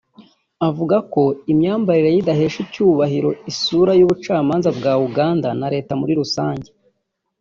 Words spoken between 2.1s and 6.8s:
ye idahesha icyubahiro isura y’Ubucamanza bwa Uganda na Leta muri rusange